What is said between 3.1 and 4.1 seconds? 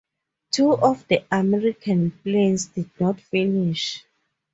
finish.